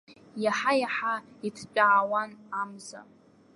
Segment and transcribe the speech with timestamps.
[0.43, 1.13] Иаҳа-иаҳа
[1.47, 3.01] иҭтәаауан амза.